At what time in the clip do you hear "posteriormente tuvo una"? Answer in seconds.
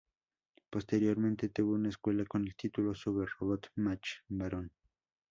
0.71-1.91